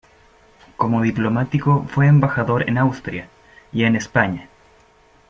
Como 0.77 1.03
diplomático 1.03 1.85
fue 1.87 2.07
embajador 2.07 2.67
en 2.67 2.79
Austria 2.79 3.29
y 3.71 3.83
en 3.83 3.95
España. 3.95 4.49